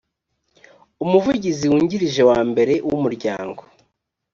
umuvugizi 1.03 1.65
wungirije 1.71 2.21
wa 2.29 2.39
mbere 2.49 2.73
w 2.87 2.91
umuryango 2.97 3.61